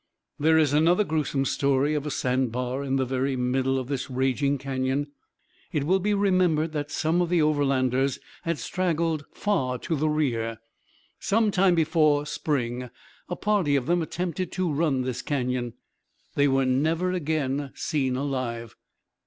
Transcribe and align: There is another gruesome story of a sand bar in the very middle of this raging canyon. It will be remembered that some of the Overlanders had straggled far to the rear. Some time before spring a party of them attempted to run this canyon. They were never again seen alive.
There 0.39 0.57
is 0.57 0.73
another 0.73 1.03
gruesome 1.03 1.45
story 1.45 1.93
of 1.93 2.07
a 2.07 2.09
sand 2.09 2.51
bar 2.51 2.83
in 2.83 2.95
the 2.95 3.05
very 3.05 3.35
middle 3.35 3.77
of 3.77 3.87
this 3.87 4.09
raging 4.09 4.57
canyon. 4.57 5.11
It 5.71 5.83
will 5.83 5.99
be 5.99 6.15
remembered 6.15 6.71
that 6.71 6.89
some 6.89 7.21
of 7.21 7.29
the 7.29 7.43
Overlanders 7.43 8.17
had 8.41 8.57
straggled 8.57 9.25
far 9.31 9.77
to 9.77 9.95
the 9.95 10.09
rear. 10.09 10.57
Some 11.19 11.51
time 11.51 11.75
before 11.75 12.25
spring 12.25 12.89
a 13.29 13.35
party 13.35 13.75
of 13.75 13.85
them 13.85 14.01
attempted 14.01 14.51
to 14.53 14.73
run 14.73 15.03
this 15.03 15.21
canyon. 15.21 15.73
They 16.33 16.47
were 16.47 16.65
never 16.65 17.11
again 17.11 17.69
seen 17.75 18.15
alive. 18.15 18.75